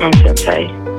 [0.00, 0.89] So, come on,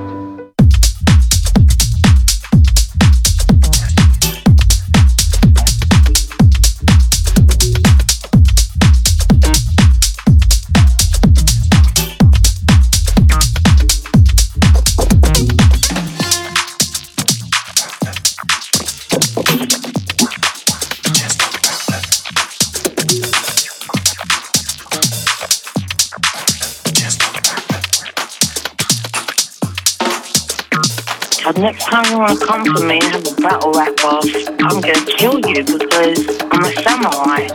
[31.92, 34.96] time you want to come for me and have a battle rap off, I'm going
[34.96, 37.50] to kill you because I'm a samurai.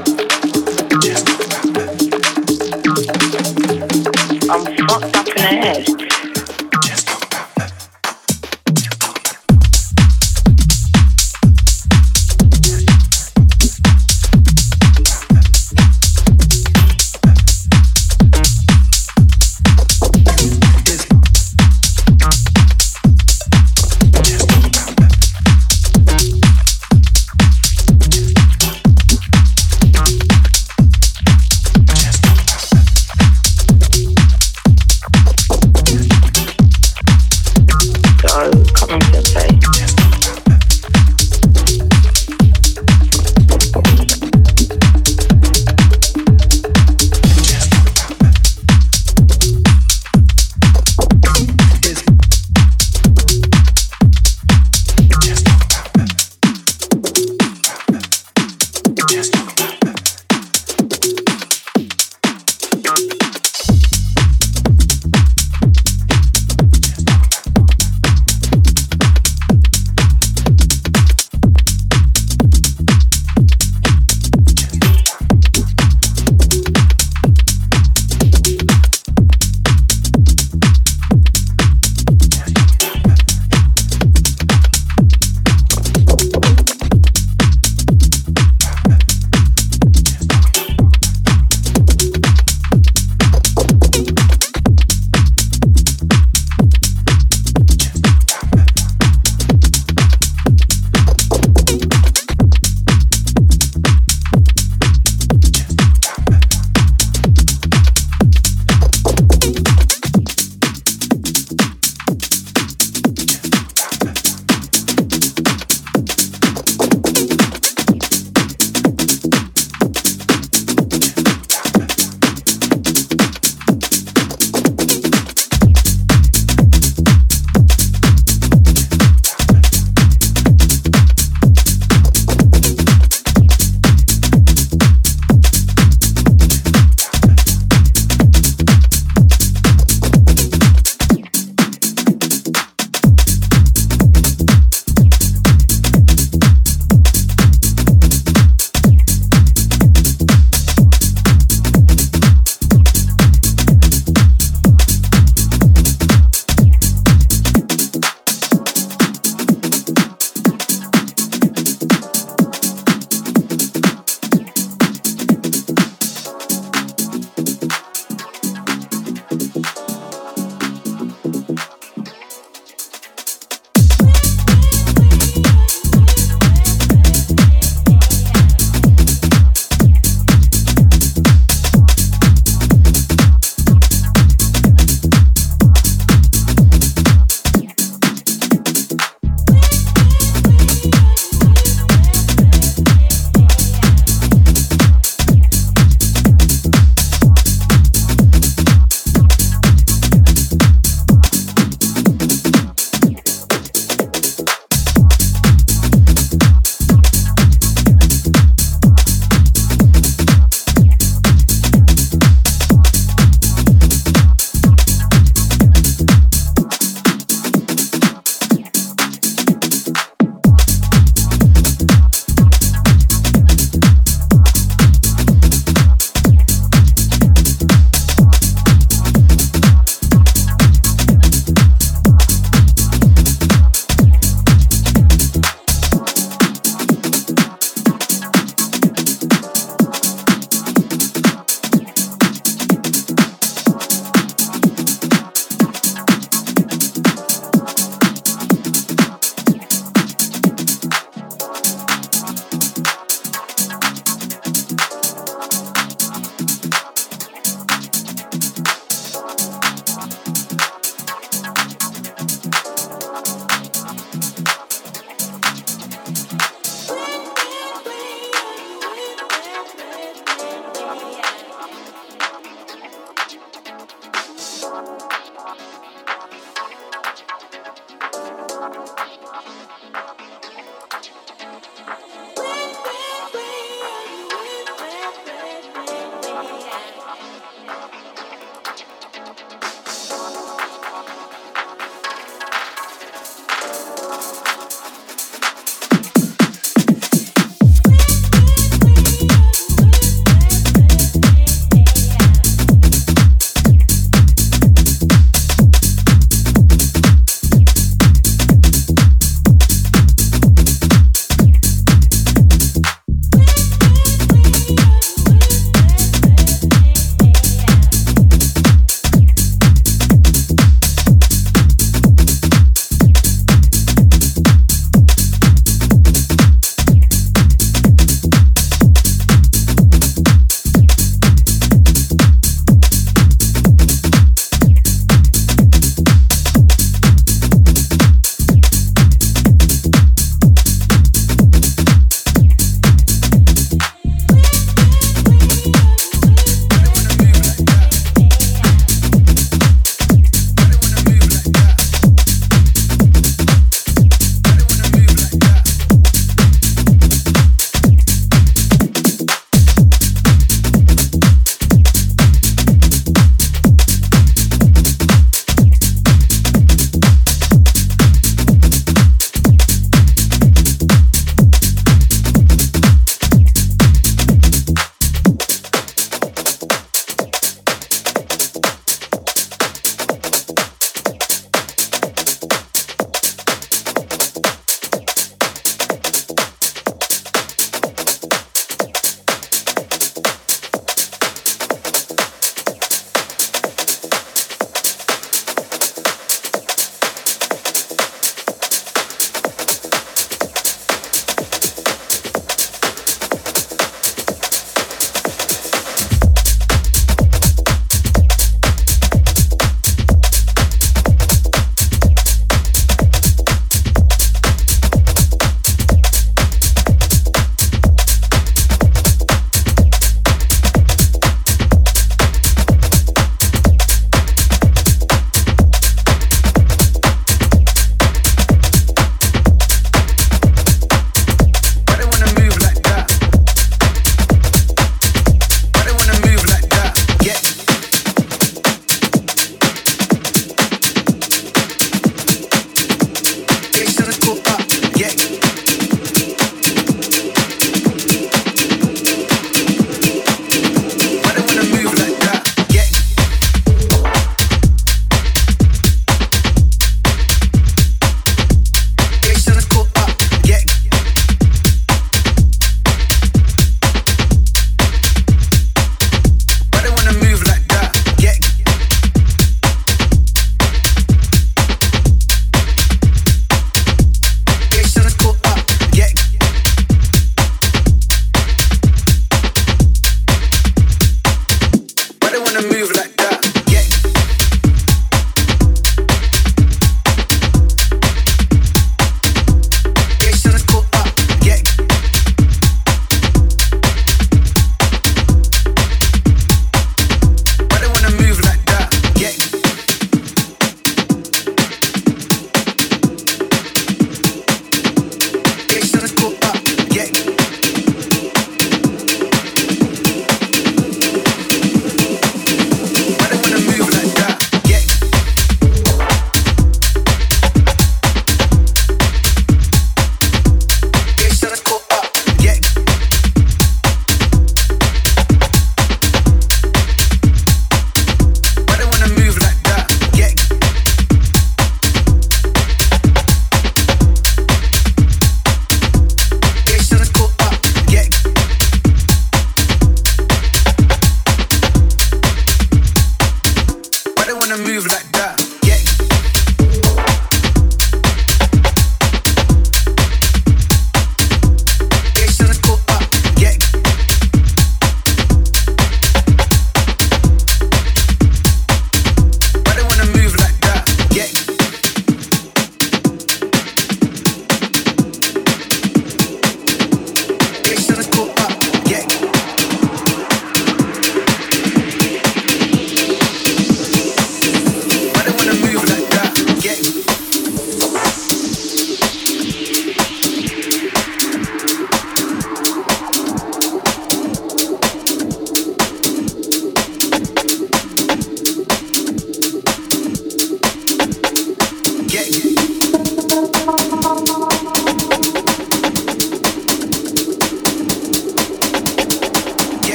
[4.51, 6.06] I'm fucked up in the head.